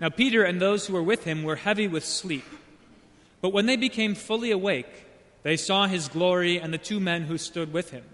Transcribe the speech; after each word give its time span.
Now, 0.00 0.08
Peter 0.10 0.44
and 0.44 0.60
those 0.60 0.86
who 0.86 0.94
were 0.94 1.02
with 1.02 1.24
him 1.24 1.42
were 1.42 1.56
heavy 1.56 1.88
with 1.88 2.04
sleep. 2.04 2.44
But 3.40 3.52
when 3.52 3.66
they 3.66 3.76
became 3.76 4.14
fully 4.14 4.50
awake, 4.50 5.06
they 5.42 5.56
saw 5.56 5.86
his 5.86 6.08
glory 6.08 6.60
and 6.60 6.72
the 6.72 6.78
two 6.78 7.00
men 7.00 7.22
who 7.22 7.38
stood 7.38 7.72
with 7.72 7.90
him. 7.90 8.04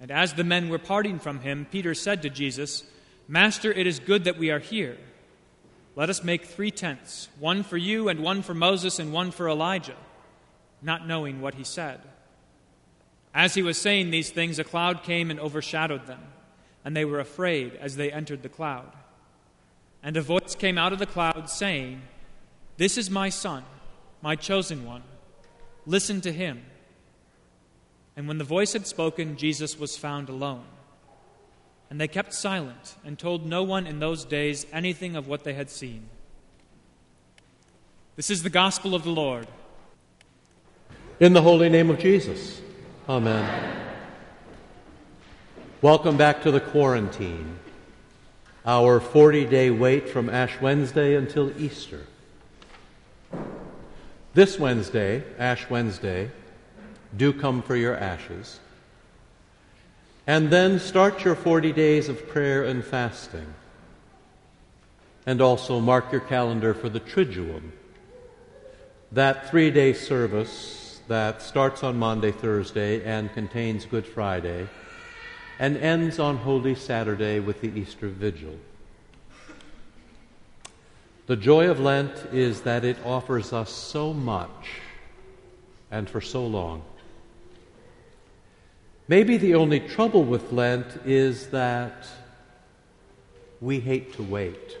And 0.00 0.10
as 0.10 0.34
the 0.34 0.44
men 0.44 0.68
were 0.68 0.78
parting 0.78 1.18
from 1.18 1.40
him, 1.40 1.66
Peter 1.70 1.94
said 1.94 2.22
to 2.22 2.30
Jesus, 2.30 2.84
Master, 3.28 3.72
it 3.72 3.86
is 3.86 3.98
good 3.98 4.24
that 4.24 4.38
we 4.38 4.50
are 4.50 4.58
here. 4.58 4.96
Let 5.96 6.10
us 6.10 6.22
make 6.22 6.44
three 6.44 6.70
tents 6.70 7.28
one 7.40 7.62
for 7.62 7.76
you, 7.76 8.08
and 8.08 8.20
one 8.20 8.42
for 8.42 8.54
Moses, 8.54 8.98
and 8.98 9.12
one 9.12 9.30
for 9.30 9.48
Elijah, 9.48 9.96
not 10.82 11.08
knowing 11.08 11.40
what 11.40 11.54
he 11.54 11.64
said. 11.64 12.00
As 13.34 13.54
he 13.54 13.62
was 13.62 13.78
saying 13.78 14.10
these 14.10 14.30
things, 14.30 14.58
a 14.58 14.64
cloud 14.64 15.02
came 15.02 15.30
and 15.30 15.40
overshadowed 15.40 16.06
them, 16.06 16.20
and 16.84 16.94
they 16.94 17.04
were 17.04 17.20
afraid 17.20 17.74
as 17.76 17.96
they 17.96 18.12
entered 18.12 18.42
the 18.42 18.48
cloud. 18.48 18.92
And 20.06 20.16
a 20.16 20.22
voice 20.22 20.54
came 20.54 20.78
out 20.78 20.92
of 20.92 21.00
the 21.00 21.04
cloud 21.04 21.50
saying, 21.50 22.00
This 22.76 22.96
is 22.96 23.10
my 23.10 23.28
Son, 23.28 23.64
my 24.22 24.36
chosen 24.36 24.84
one. 24.84 25.02
Listen 25.84 26.20
to 26.20 26.30
him. 26.30 26.62
And 28.16 28.28
when 28.28 28.38
the 28.38 28.44
voice 28.44 28.72
had 28.72 28.86
spoken, 28.86 29.36
Jesus 29.36 29.80
was 29.80 29.96
found 29.96 30.28
alone. 30.28 30.62
And 31.90 32.00
they 32.00 32.06
kept 32.06 32.34
silent 32.34 32.94
and 33.04 33.18
told 33.18 33.46
no 33.46 33.64
one 33.64 33.84
in 33.84 33.98
those 33.98 34.24
days 34.24 34.64
anything 34.72 35.16
of 35.16 35.26
what 35.26 35.42
they 35.42 35.54
had 35.54 35.70
seen. 35.70 36.08
This 38.14 38.30
is 38.30 38.44
the 38.44 38.48
gospel 38.48 38.94
of 38.94 39.02
the 39.02 39.10
Lord. 39.10 39.48
In 41.18 41.32
the 41.32 41.42
holy 41.42 41.68
name 41.68 41.90
of 41.90 41.98
Jesus. 41.98 42.60
Amen. 43.08 43.82
Welcome 45.82 46.16
back 46.16 46.42
to 46.42 46.52
the 46.52 46.60
quarantine 46.60 47.58
our 48.66 48.98
40 48.98 49.44
day 49.46 49.70
wait 49.70 50.08
from 50.08 50.28
Ash 50.28 50.60
Wednesday 50.60 51.14
until 51.14 51.52
Easter. 51.60 52.04
This 54.34 54.58
Wednesday, 54.58 55.22
Ash 55.38 55.70
Wednesday, 55.70 56.30
do 57.16 57.32
come 57.32 57.62
for 57.62 57.76
your 57.76 57.96
ashes. 57.96 58.58
And 60.26 60.50
then 60.50 60.80
start 60.80 61.24
your 61.24 61.36
40 61.36 61.72
days 61.72 62.08
of 62.08 62.28
prayer 62.28 62.64
and 62.64 62.84
fasting. 62.84 63.46
And 65.24 65.40
also 65.40 65.78
mark 65.78 66.10
your 66.10 66.20
calendar 66.20 66.74
for 66.74 66.88
the 66.88 67.00
Triduum, 67.00 67.70
that 69.12 69.48
three 69.48 69.70
day 69.70 69.92
service 69.92 71.00
that 71.06 71.40
starts 71.40 71.84
on 71.84 71.96
Maundy, 71.96 72.32
Thursday, 72.32 73.04
and 73.04 73.32
contains 73.32 73.84
Good 73.84 74.06
Friday 74.06 74.68
and 75.58 75.76
ends 75.76 76.18
on 76.18 76.36
Holy 76.36 76.74
Saturday 76.74 77.40
with 77.40 77.60
the 77.60 77.68
Easter 77.68 78.08
Vigil. 78.08 78.56
The 81.26 81.36
joy 81.36 81.68
of 81.68 81.80
Lent 81.80 82.12
is 82.32 82.62
that 82.62 82.84
it 82.84 82.96
offers 83.04 83.52
us 83.52 83.70
so 83.70 84.12
much 84.12 84.80
and 85.90 86.08
for 86.08 86.20
so 86.20 86.46
long. 86.46 86.82
Maybe 89.08 89.36
the 89.36 89.54
only 89.54 89.80
trouble 89.80 90.24
with 90.24 90.52
Lent 90.52 91.00
is 91.04 91.48
that 91.48 92.06
we 93.60 93.80
hate 93.80 94.12
to 94.14 94.22
wait. 94.22 94.76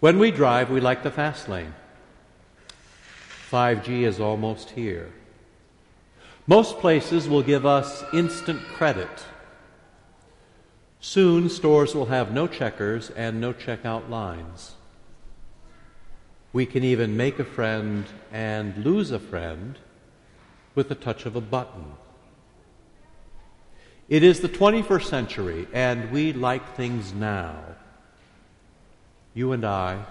When 0.00 0.18
we 0.18 0.30
drive, 0.30 0.70
we 0.70 0.80
like 0.80 1.02
the 1.02 1.10
fast 1.10 1.48
lane. 1.48 1.74
5G 3.50 4.02
is 4.02 4.20
almost 4.20 4.70
here. 4.70 5.12
Most 6.48 6.78
places 6.78 7.28
will 7.28 7.42
give 7.42 7.66
us 7.66 8.02
instant 8.10 8.66
credit. 8.68 9.26
Soon, 10.98 11.50
stores 11.50 11.94
will 11.94 12.06
have 12.06 12.32
no 12.32 12.46
checkers 12.46 13.10
and 13.10 13.38
no 13.38 13.52
checkout 13.52 14.08
lines. 14.08 14.72
We 16.54 16.64
can 16.64 16.84
even 16.84 17.18
make 17.18 17.38
a 17.38 17.44
friend 17.44 18.06
and 18.32 18.82
lose 18.82 19.10
a 19.10 19.18
friend 19.18 19.78
with 20.74 20.88
the 20.88 20.94
touch 20.94 21.26
of 21.26 21.36
a 21.36 21.40
button. 21.42 21.84
It 24.08 24.22
is 24.22 24.40
the 24.40 24.48
21st 24.48 25.04
century, 25.04 25.68
and 25.74 26.10
we 26.10 26.32
like 26.32 26.76
things 26.76 27.12
now. 27.12 27.58
You 29.34 29.52
and 29.52 29.66
I, 29.66 30.02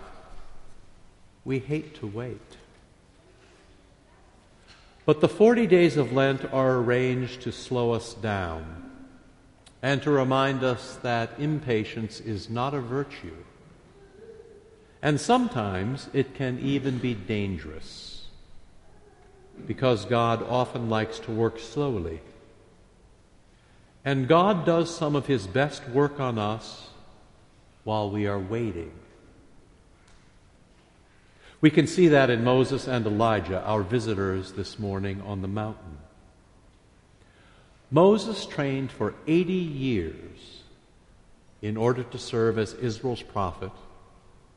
we 1.44 1.58
hate 1.58 1.96
to 1.96 2.06
wait. 2.06 2.47
But 5.08 5.22
the 5.22 5.30
40 5.30 5.68
days 5.68 5.96
of 5.96 6.12
Lent 6.12 6.44
are 6.54 6.76
arranged 6.80 7.44
to 7.44 7.54
slow 7.54 7.94
us 7.94 8.14
down 8.14 8.92
and 9.82 10.02
to 10.02 10.12
remind 10.12 10.66
us 10.66 11.00
that 11.02 11.40
impatience 11.40 12.20
is 12.20 12.50
not 12.50 12.74
a 12.74 12.82
virtue. 12.82 13.38
And 15.02 15.18
sometimes 15.18 16.10
it 16.12 16.36
can 16.36 16.60
even 16.60 16.98
be 16.98 17.14
dangerous 17.14 18.26
because 19.66 20.04
God 20.04 20.44
often 20.44 20.90
likes 20.90 21.20
to 21.20 21.32
work 21.32 21.58
slowly. 21.58 22.20
And 24.04 24.28
God 24.28 24.66
does 24.66 24.94
some 24.94 25.16
of 25.16 25.28
His 25.28 25.48
best 25.48 25.88
work 25.88 26.20
on 26.20 26.38
us 26.38 26.90
while 27.86 28.12
we 28.12 28.28
are 28.28 28.38
waiting. 28.38 28.92
We 31.60 31.72
can 31.72 31.88
see 31.88 32.10
that 32.10 32.30
in 32.30 32.44
Moses 32.44 32.88
and 32.88 33.06
Elijah, 33.06 33.62
our 33.64 33.82
visitors 33.82 34.52
this 34.52 34.78
morning 34.78 35.22
on 35.26 35.42
the 35.42 35.48
mountain. 35.48 35.98
Moses 37.90 38.46
trained 38.46 38.92
for 38.92 39.16
80 39.26 39.54
years 39.54 40.64
in 41.62 41.76
order 41.78 42.04
to 42.04 42.18
serve 42.20 42.60
as 42.60 42.74
Israel's 42.74 43.24
prophet 43.24 43.72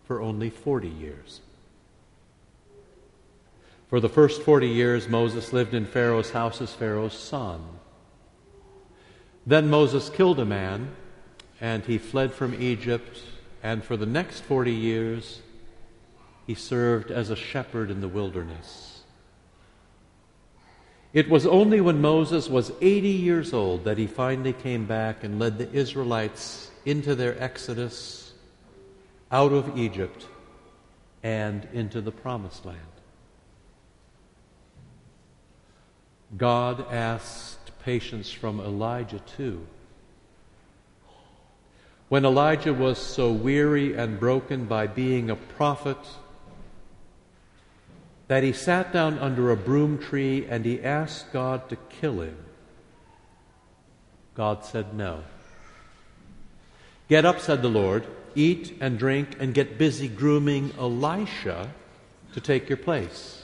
for 0.05 0.21
only 0.21 0.51
40 0.51 0.89
years. 0.89 1.41
For 3.89 3.99
the 3.99 4.09
first 4.09 4.43
40 4.43 4.69
years, 4.69 5.09
Moses 5.09 5.53
lived 5.53 5.73
in 5.73 5.87
Pharaoh's 5.87 6.33
house 6.33 6.61
as 6.61 6.73
Pharaoh's 6.73 7.17
son. 7.17 7.63
Then 9.47 9.71
Moses 9.71 10.11
killed 10.11 10.39
a 10.39 10.45
man, 10.45 10.95
and 11.61 11.85
he 11.85 11.97
fled 11.97 12.33
from 12.33 12.61
Egypt, 12.61 13.23
and 13.63 13.83
for 13.83 13.97
the 13.97 14.07
next 14.07 14.41
40 14.43 14.73
years, 14.73 15.41
he 16.51 16.55
served 16.57 17.13
as 17.13 17.31
a 17.31 17.37
shepherd 17.37 17.93
in 17.93 18.01
the 18.01 18.09
wilderness. 18.09 19.05
It 21.13 21.31
was 21.31 21.47
only 21.47 21.81
when 21.81 22.01
Moses 22.01 22.49
was 22.49 22.73
80 22.81 23.09
years 23.09 23.53
old 23.53 23.85
that 23.85 23.99
he 23.99 24.09
finally 24.09 24.53
came 24.53 24.85
back 24.85 25.23
and 25.23 25.39
led 25.39 25.59
the 25.59 25.71
Israelites 25.71 26.73
into 26.85 27.15
their 27.15 27.41
exodus 27.41 28.33
out 29.31 29.53
of 29.53 29.79
Egypt 29.79 30.27
and 31.23 31.69
into 31.73 32.01
the 32.01 32.11
promised 32.11 32.67
land. 32.67 32.81
God 36.37 36.85
asked 36.93 37.71
patience 37.85 38.33
from 38.33 38.59
Elijah 38.59 39.21
too. 39.37 39.65
When 42.09 42.25
Elijah 42.25 42.75
was 42.75 42.99
so 42.99 43.31
weary 43.31 43.97
and 43.97 44.19
broken 44.19 44.65
by 44.65 44.89
being 44.89 45.31
a 45.31 45.37
prophet 45.37 45.97
that 48.31 48.45
he 48.45 48.53
sat 48.53 48.93
down 48.93 49.19
under 49.19 49.51
a 49.51 49.57
broom 49.57 49.99
tree 49.99 50.47
and 50.49 50.65
he 50.65 50.81
asked 50.81 51.33
God 51.33 51.69
to 51.69 51.75
kill 51.75 52.21
him. 52.21 52.37
God 54.37 54.65
said 54.65 54.95
no. 54.95 55.25
Get 57.09 57.25
up, 57.25 57.41
said 57.41 57.61
the 57.61 57.69
Lord, 57.69 58.07
eat 58.37 58.79
and 58.81 59.01
drink 59.01 59.31
and 59.41 59.53
get 59.53 59.79
busy 59.79 60.07
grooming 60.07 60.73
Elisha 60.79 61.73
to 62.33 62.41
take 62.41 62.69
your 62.69 62.77
place. 62.77 63.43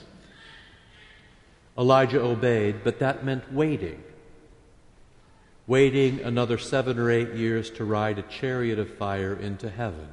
Elijah 1.77 2.21
obeyed, 2.21 2.81
but 2.85 2.99
that 2.99 3.25
meant 3.25 3.51
waiting. 3.51 4.01
Waiting 5.67 6.21
another 6.21 6.57
seven 6.57 6.97
or 6.97 7.11
eight 7.11 7.33
years 7.33 7.69
to 7.71 7.83
ride 7.83 8.19
a 8.19 8.23
chariot 8.23 8.79
of 8.79 8.95
fire 8.95 9.33
into 9.33 9.69
heaven. 9.69 10.07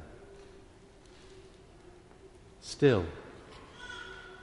Still, 2.59 3.05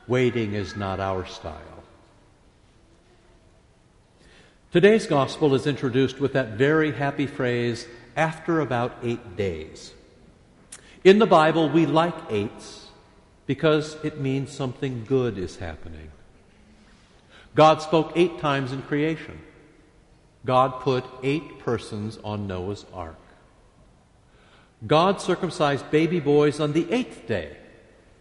Waiting 0.09 0.55
is 0.55 0.77
not 0.77 1.01
our 1.01 1.27
style. 1.27 1.83
Today's 4.73 5.07
gospel 5.07 5.55
is 5.55 5.67
introduced 5.67 6.19
with 6.19 6.33
that 6.33 6.53
very 6.53 6.93
happy 6.93 7.27
phrase, 7.27 7.87
after 8.17 8.61
about 8.61 8.97
eight 9.03 9.37
days. 9.37 9.93
In 11.05 11.19
the 11.19 11.27
Bible, 11.27 11.69
we 11.69 11.87
like 11.87 12.15
eights 12.31 12.89
because 13.47 13.97
it 14.03 14.21
means 14.21 14.51
something 14.51 15.05
good 15.05 15.37
is 15.37 15.57
happening. 15.57 16.11
God 17.55 17.83
spoke 17.83 18.13
eight 18.15 18.39
times 18.39 18.73
in 18.73 18.83
creation. 18.83 19.41
God 20.45 20.81
put 20.81 21.05
eight 21.23 21.59
persons 21.59 22.19
on 22.25 22.47
Noah's 22.47 22.87
ark. 22.93 23.19
God 24.87 25.21
circumcised 25.21 25.91
baby 25.91 26.19
boys 26.19 26.61
on 26.61 26.73
the 26.73 26.91
eighth 26.91 27.27
day 27.27 27.57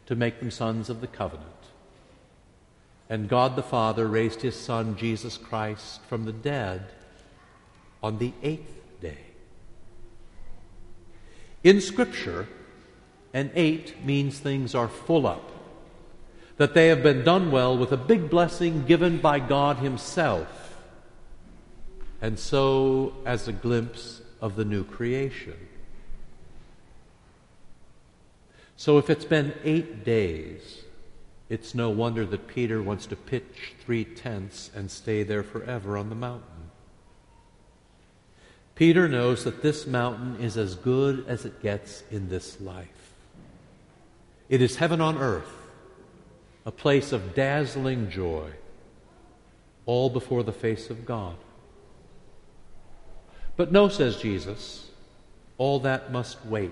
to 0.05 0.15
make 0.15 0.39
them 0.39 0.51
sons 0.51 0.89
of 0.89 1.01
the 1.01 1.07
covenant. 1.07 1.50
And 3.11 3.27
God 3.27 3.57
the 3.57 3.61
Father 3.61 4.07
raised 4.07 4.41
his 4.41 4.57
Son, 4.57 4.95
Jesus 4.95 5.35
Christ, 5.35 5.99
from 6.07 6.23
the 6.23 6.31
dead 6.31 6.85
on 8.01 8.19
the 8.19 8.31
eighth 8.41 9.01
day. 9.01 9.17
In 11.61 11.81
Scripture, 11.81 12.47
an 13.33 13.51
eight 13.53 14.05
means 14.05 14.39
things 14.39 14.73
are 14.73 14.87
full 14.87 15.27
up, 15.27 15.51
that 16.55 16.73
they 16.73 16.87
have 16.87 17.03
been 17.03 17.25
done 17.25 17.51
well 17.51 17.77
with 17.77 17.91
a 17.91 17.97
big 17.97 18.29
blessing 18.29 18.85
given 18.85 19.17
by 19.17 19.39
God 19.39 19.79
Himself, 19.79 20.77
and 22.21 22.39
so 22.39 23.13
as 23.25 23.45
a 23.45 23.51
glimpse 23.51 24.21
of 24.39 24.55
the 24.55 24.63
new 24.63 24.85
creation. 24.85 25.57
So 28.77 28.97
if 28.99 29.09
it's 29.09 29.25
been 29.25 29.53
eight 29.65 30.05
days, 30.05 30.85
it's 31.51 31.75
no 31.75 31.89
wonder 31.89 32.25
that 32.25 32.47
Peter 32.47 32.81
wants 32.81 33.05
to 33.07 33.15
pitch 33.17 33.73
three 33.83 34.05
tents 34.05 34.71
and 34.73 34.89
stay 34.89 35.21
there 35.21 35.43
forever 35.43 35.97
on 35.97 36.07
the 36.07 36.15
mountain. 36.15 36.71
Peter 38.73 39.09
knows 39.09 39.43
that 39.43 39.61
this 39.61 39.85
mountain 39.85 40.37
is 40.39 40.55
as 40.55 40.75
good 40.75 41.25
as 41.27 41.43
it 41.43 41.61
gets 41.61 42.03
in 42.09 42.29
this 42.29 42.61
life. 42.61 42.87
It 44.47 44.61
is 44.61 44.77
heaven 44.77 45.01
on 45.01 45.17
earth, 45.17 45.51
a 46.65 46.71
place 46.71 47.11
of 47.11 47.35
dazzling 47.35 48.09
joy, 48.09 48.51
all 49.85 50.09
before 50.09 50.43
the 50.43 50.53
face 50.53 50.89
of 50.89 51.05
God. 51.05 51.35
But 53.57 53.73
no, 53.73 53.89
says 53.89 54.15
Jesus, 54.21 54.87
all 55.57 55.81
that 55.81 56.13
must 56.13 56.45
wait. 56.45 56.71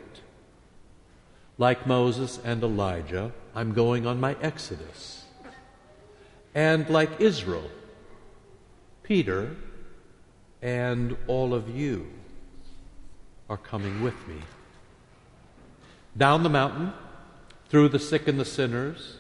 Like 1.58 1.86
Moses 1.86 2.40
and 2.46 2.64
Elijah, 2.64 3.34
I'm 3.60 3.74
going 3.74 4.08
on 4.08 4.22
my 4.22 4.38
exodus. 4.42 5.26
And 6.56 6.90
like 6.90 7.20
Israel, 7.20 7.70
Peter 9.04 9.58
and 10.62 11.18
all 11.28 11.54
of 11.54 11.68
you 11.68 12.08
are 13.50 13.58
coming 13.58 14.02
with 14.02 14.16
me. 14.30 14.38
Down 16.16 16.44
the 16.44 16.50
mountain, 16.50 16.94
through 17.68 17.90
the 17.90 18.00
sick 18.00 18.30
and 18.30 18.40
the 18.40 18.46
sinners, 18.46 19.18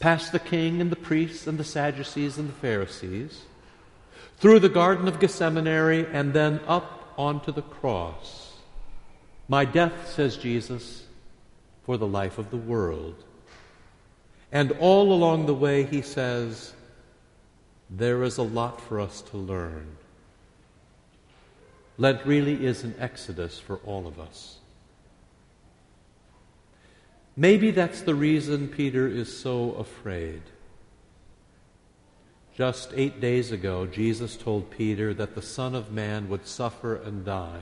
past 0.00 0.32
the 0.32 0.40
king 0.40 0.80
and 0.80 0.90
the 0.90 0.96
priests 0.96 1.46
and 1.46 1.56
the 1.56 1.62
Sadducees 1.62 2.38
and 2.38 2.48
the 2.48 2.54
Pharisees, 2.54 3.42
through 4.38 4.58
the 4.58 4.68
Garden 4.68 5.06
of 5.06 5.20
Gethsemane, 5.20 6.06
and 6.12 6.32
then 6.32 6.58
up 6.66 7.14
onto 7.16 7.52
the 7.52 7.62
cross. 7.62 8.52
My 9.46 9.64
death, 9.64 10.10
says 10.12 10.36
Jesus, 10.36 11.04
for 11.84 11.96
the 11.96 12.08
life 12.08 12.36
of 12.36 12.50
the 12.50 12.56
world. 12.56 13.26
And 14.52 14.72
all 14.72 15.12
along 15.12 15.46
the 15.46 15.54
way, 15.54 15.84
he 15.84 16.02
says, 16.02 16.72
there 17.88 18.22
is 18.22 18.38
a 18.38 18.42
lot 18.42 18.80
for 18.80 19.00
us 19.00 19.20
to 19.22 19.36
learn. 19.36 19.96
Lent 21.98 22.24
really 22.24 22.64
is 22.64 22.82
an 22.82 22.94
exodus 22.98 23.58
for 23.58 23.76
all 23.84 24.06
of 24.06 24.18
us. 24.18 24.58
Maybe 27.36 27.70
that's 27.70 28.02
the 28.02 28.14
reason 28.14 28.68
Peter 28.68 29.06
is 29.06 29.36
so 29.36 29.72
afraid. 29.72 30.42
Just 32.54 32.92
eight 32.94 33.20
days 33.20 33.52
ago, 33.52 33.86
Jesus 33.86 34.36
told 34.36 34.70
Peter 34.70 35.14
that 35.14 35.34
the 35.34 35.42
Son 35.42 35.74
of 35.74 35.92
Man 35.92 36.28
would 36.28 36.46
suffer 36.46 36.96
and 36.96 37.24
die. 37.24 37.60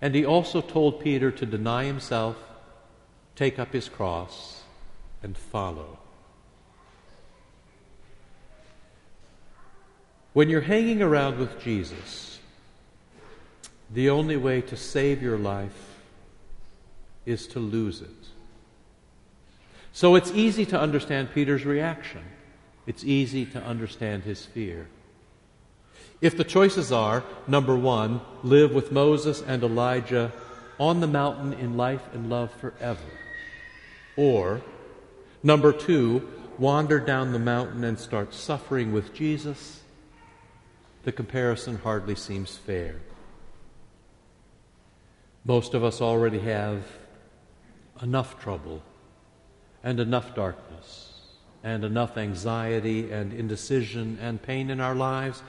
And 0.00 0.14
he 0.14 0.24
also 0.24 0.60
told 0.60 1.00
Peter 1.00 1.30
to 1.30 1.46
deny 1.46 1.84
himself, 1.84 2.36
take 3.34 3.58
up 3.58 3.72
his 3.72 3.88
cross, 3.88 4.57
and 5.22 5.36
follow. 5.36 5.98
When 10.32 10.48
you're 10.48 10.60
hanging 10.60 11.02
around 11.02 11.38
with 11.38 11.60
Jesus, 11.60 12.38
the 13.90 14.10
only 14.10 14.36
way 14.36 14.60
to 14.60 14.76
save 14.76 15.22
your 15.22 15.38
life 15.38 15.96
is 17.26 17.46
to 17.48 17.58
lose 17.58 18.00
it. 18.00 18.08
So 19.92 20.14
it's 20.14 20.30
easy 20.30 20.64
to 20.66 20.78
understand 20.78 21.32
Peter's 21.34 21.64
reaction. 21.64 22.22
It's 22.86 23.02
easy 23.02 23.46
to 23.46 23.62
understand 23.62 24.22
his 24.22 24.44
fear. 24.44 24.88
If 26.20 26.36
the 26.36 26.44
choices 26.44 26.92
are 26.92 27.24
number 27.46 27.76
one, 27.76 28.20
live 28.42 28.72
with 28.72 28.92
Moses 28.92 29.42
and 29.42 29.62
Elijah 29.62 30.32
on 30.78 31.00
the 31.00 31.06
mountain 31.06 31.52
in 31.52 31.76
life 31.76 32.02
and 32.12 32.30
love 32.30 32.52
forever, 32.52 33.00
or 34.16 34.60
number 35.42 35.72
two, 35.72 36.26
wander 36.58 36.98
down 36.98 37.32
the 37.32 37.38
mountain 37.38 37.84
and 37.84 37.98
start 37.98 38.34
suffering 38.34 38.92
with 38.92 39.14
Jesus, 39.14 39.80
the 41.04 41.12
comparison 41.12 41.78
hardly 41.78 42.14
seems 42.14 42.56
fair. 42.56 42.96
Most 45.44 45.74
of 45.74 45.84
us 45.84 46.00
already 46.00 46.40
have 46.40 46.84
enough 48.02 48.40
trouble 48.40 48.82
and 49.82 50.00
enough 50.00 50.34
darkness 50.34 51.20
and 51.64 51.84
enough 51.84 52.16
anxiety 52.16 53.10
and 53.10 53.32
indecision 53.32 54.18
and 54.20 54.42
pain 54.42 54.70
in 54.70 54.80
our 54.80 54.94
lives 54.94 55.42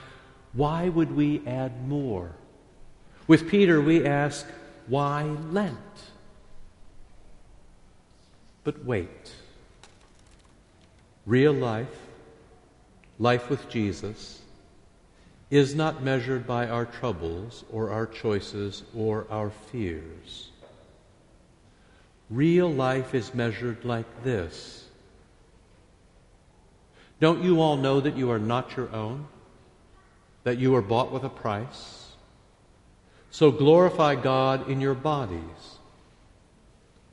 why 0.53 0.89
would 0.89 1.15
we 1.15 1.45
add 1.45 1.88
more? 1.88 2.31
With 3.27 3.50
Peter, 3.50 3.81
we 3.81 4.06
ask, 4.06 4.47
why 4.88 5.24
Lent? 5.24 5.77
But 8.63 8.83
wait. 8.83 9.31
Real 11.30 11.54
life, 11.54 11.88
life 13.20 13.50
with 13.50 13.70
Jesus, 13.70 14.42
is 15.50 15.76
not 15.76 16.04
measured 16.04 16.46
by 16.46 16.68
our 16.68 16.86
troubles 16.86 17.64
or 17.72 17.92
our 17.92 18.08
choices 18.08 18.84
or 18.96 19.28
our 19.30 19.50
fears. 19.50 20.50
Real 22.30 22.72
life 22.72 23.14
is 23.14 23.34
measured 23.34 23.86
like 23.86 24.24
this. 24.24 24.86
Don't 27.20 27.44
you 27.44 27.62
all 27.62 27.77
know 27.77 28.00
that 28.01 28.18
you 28.18 28.32
are 28.32 28.39
not 28.39 28.75
your 28.75 28.92
own? 28.92 29.27
that 30.44 30.58
you 30.58 30.72
were 30.72 30.82
bought 30.82 31.12
with 31.12 31.24
a 31.24 31.30
price. 31.30 32.08
So 33.32 33.51
glorify 33.51 34.15
God 34.15 34.70
in 34.70 34.82
your 34.82 34.96
bodies. 34.96 35.77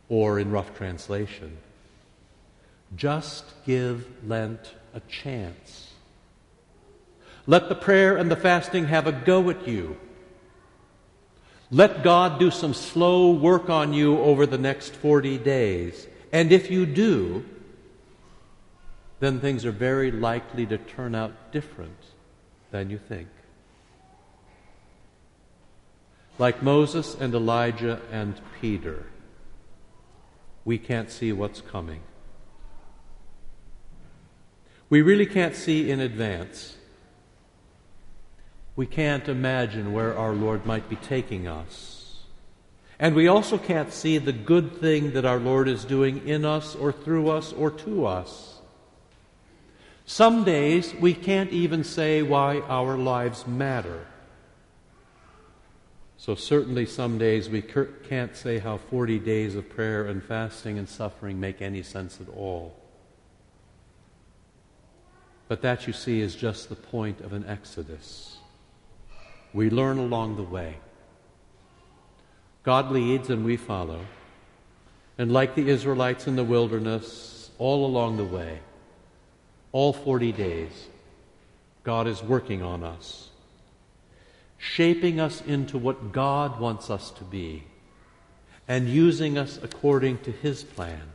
Or, 0.08 0.38
in 0.38 0.52
rough 0.52 0.74
translation, 0.76 1.58
just 2.94 3.44
give 3.64 4.06
Lent 4.26 4.74
a 4.94 5.00
chance. 5.00 5.90
Let 7.46 7.68
the 7.68 7.74
prayer 7.74 8.16
and 8.16 8.30
the 8.30 8.36
fasting 8.36 8.86
have 8.86 9.06
a 9.06 9.12
go 9.12 9.50
at 9.50 9.66
you. 9.66 9.96
Let 11.70 12.04
God 12.04 12.38
do 12.38 12.50
some 12.50 12.74
slow 12.74 13.32
work 13.32 13.68
on 13.68 13.92
you 13.92 14.18
over 14.18 14.46
the 14.46 14.58
next 14.58 14.94
40 14.94 15.38
days. 15.38 16.06
And 16.32 16.52
if 16.52 16.70
you 16.70 16.86
do, 16.86 17.44
then 19.20 19.40
things 19.40 19.64
are 19.64 19.72
very 19.72 20.10
likely 20.10 20.66
to 20.66 20.78
turn 20.78 21.14
out 21.14 21.52
different 21.52 21.98
than 22.70 22.90
you 22.90 22.98
think. 22.98 23.28
Like 26.38 26.62
Moses 26.62 27.16
and 27.18 27.34
Elijah 27.34 28.00
and 28.12 28.38
Peter, 28.60 29.06
we 30.64 30.78
can't 30.78 31.10
see 31.10 31.32
what's 31.32 31.60
coming. 31.60 32.00
We 34.88 35.02
really 35.02 35.26
can't 35.26 35.56
see 35.56 35.90
in 35.90 36.00
advance. 36.00 36.76
We 38.76 38.86
can't 38.86 39.28
imagine 39.28 39.92
where 39.92 40.16
our 40.16 40.32
Lord 40.32 40.66
might 40.66 40.88
be 40.88 40.96
taking 40.96 41.48
us. 41.48 42.20
And 42.98 43.14
we 43.14 43.28
also 43.28 43.58
can't 43.58 43.92
see 43.92 44.18
the 44.18 44.32
good 44.32 44.76
thing 44.80 45.12
that 45.12 45.24
our 45.24 45.38
Lord 45.38 45.68
is 45.68 45.84
doing 45.84 46.26
in 46.26 46.44
us 46.44 46.74
or 46.74 46.92
through 46.92 47.28
us 47.30 47.52
or 47.52 47.70
to 47.70 48.06
us. 48.06 48.60
Some 50.06 50.44
days 50.44 50.94
we 50.94 51.14
can't 51.14 51.50
even 51.50 51.82
say 51.82 52.22
why 52.22 52.60
our 52.60 52.96
lives 52.96 53.46
matter. 53.46 54.06
So, 56.16 56.34
certainly, 56.34 56.86
some 56.86 57.18
days 57.18 57.50
we 57.50 57.62
can't 57.62 58.34
say 58.34 58.58
how 58.58 58.78
40 58.78 59.18
days 59.18 59.54
of 59.54 59.68
prayer 59.68 60.06
and 60.06 60.22
fasting 60.22 60.78
and 60.78 60.88
suffering 60.88 61.38
make 61.38 61.60
any 61.60 61.82
sense 61.82 62.20
at 62.20 62.28
all. 62.34 62.74
But 65.48 65.62
that, 65.62 65.86
you 65.86 65.92
see, 65.92 66.20
is 66.20 66.34
just 66.34 66.68
the 66.68 66.74
point 66.74 67.20
of 67.20 67.32
an 67.32 67.44
exodus. 67.46 68.38
We 69.52 69.70
learn 69.70 69.98
along 69.98 70.36
the 70.36 70.42
way. 70.42 70.76
God 72.62 72.90
leads 72.90 73.30
and 73.30 73.44
we 73.44 73.56
follow. 73.56 74.00
And 75.18 75.32
like 75.32 75.54
the 75.54 75.68
Israelites 75.68 76.26
in 76.26 76.36
the 76.36 76.44
wilderness, 76.44 77.50
all 77.58 77.86
along 77.86 78.16
the 78.16 78.24
way, 78.24 78.58
all 79.72 79.92
40 79.92 80.32
days, 80.32 80.88
God 81.84 82.06
is 82.06 82.22
working 82.22 82.62
on 82.62 82.82
us, 82.82 83.30
shaping 84.58 85.20
us 85.20 85.40
into 85.46 85.78
what 85.78 86.12
God 86.12 86.58
wants 86.58 86.90
us 86.90 87.10
to 87.12 87.24
be, 87.24 87.64
and 88.66 88.88
using 88.88 89.38
us 89.38 89.58
according 89.62 90.18
to 90.18 90.32
His 90.32 90.64
plan. 90.64 91.12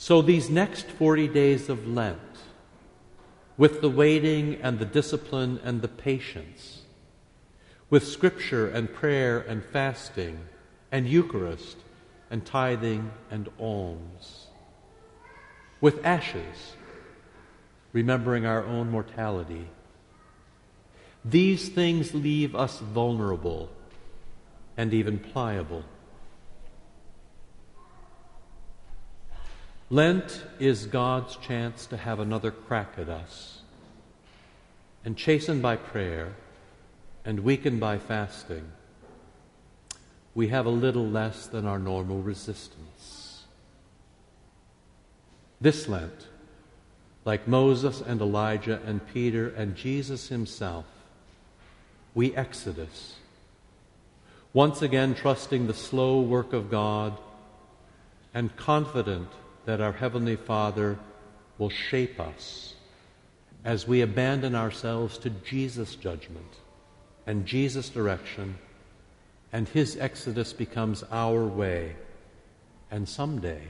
So, 0.00 0.22
these 0.22 0.48
next 0.48 0.86
40 0.86 1.26
days 1.26 1.68
of 1.68 1.88
Lent, 1.88 2.20
with 3.56 3.80
the 3.80 3.90
waiting 3.90 4.54
and 4.62 4.78
the 4.78 4.84
discipline 4.84 5.58
and 5.64 5.82
the 5.82 5.88
patience, 5.88 6.82
with 7.90 8.06
scripture 8.06 8.68
and 8.68 8.94
prayer 8.94 9.40
and 9.40 9.64
fasting 9.64 10.38
and 10.92 11.08
Eucharist 11.08 11.78
and 12.30 12.46
tithing 12.46 13.10
and 13.28 13.48
alms, 13.58 14.46
with 15.80 16.06
ashes, 16.06 16.76
remembering 17.92 18.46
our 18.46 18.64
own 18.64 18.92
mortality. 18.92 19.66
These 21.24 21.70
things 21.70 22.14
leave 22.14 22.54
us 22.54 22.78
vulnerable 22.78 23.68
and 24.76 24.94
even 24.94 25.18
pliable. 25.18 25.82
Lent 29.90 30.44
is 30.58 30.84
God's 30.84 31.36
chance 31.36 31.86
to 31.86 31.96
have 31.96 32.20
another 32.20 32.50
crack 32.50 32.94
at 32.98 33.08
us. 33.08 33.62
And 35.02 35.16
chastened 35.16 35.62
by 35.62 35.76
prayer 35.76 36.34
and 37.24 37.40
weakened 37.40 37.80
by 37.80 37.98
fasting, 37.98 38.70
we 40.34 40.48
have 40.48 40.66
a 40.66 40.70
little 40.70 41.06
less 41.06 41.46
than 41.46 41.64
our 41.66 41.78
normal 41.78 42.20
resistance. 42.20 43.44
This 45.58 45.88
Lent, 45.88 46.26
like 47.24 47.48
Moses 47.48 48.02
and 48.02 48.20
Elijah 48.20 48.80
and 48.84 49.06
Peter 49.14 49.48
and 49.48 49.74
Jesus 49.74 50.28
himself, 50.28 50.84
we 52.14 52.36
exodus, 52.36 53.16
once 54.52 54.82
again 54.82 55.14
trusting 55.14 55.66
the 55.66 55.74
slow 55.74 56.20
work 56.20 56.52
of 56.52 56.70
God 56.70 57.16
and 58.34 58.54
confident 58.56 59.28
that 59.68 59.82
our 59.82 59.92
Heavenly 59.92 60.36
Father 60.36 60.98
will 61.58 61.68
shape 61.68 62.18
us 62.18 62.72
as 63.66 63.86
we 63.86 64.00
abandon 64.00 64.54
ourselves 64.54 65.18
to 65.18 65.28
Jesus' 65.28 65.94
judgment 65.94 66.54
and 67.26 67.44
Jesus' 67.44 67.90
direction, 67.90 68.56
and 69.52 69.68
His 69.68 69.98
exodus 69.98 70.54
becomes 70.54 71.04
our 71.10 71.44
way, 71.44 71.96
and 72.90 73.06
someday 73.06 73.60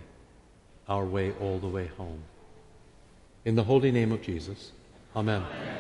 our 0.89 1.05
way 1.05 1.33
all 1.41 1.59
the 1.59 1.67
way 1.67 1.89
home. 1.89 2.23
In 3.45 3.57
the 3.57 3.65
holy 3.65 3.91
name 3.91 4.13
of 4.13 4.23
Jesus, 4.23 4.71
Amen. 5.17 5.43
Amen. 5.43 5.79